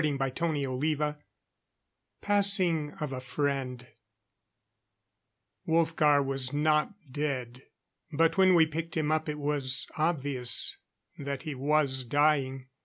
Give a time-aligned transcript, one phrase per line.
[0.03, 1.13] CHAPTER XVIII
[2.23, 3.85] Passing of a Friend
[5.67, 7.61] Wolfgar was not dead;
[8.11, 10.75] but when we picked him up it was obvious
[11.19, 12.65] that he was dying.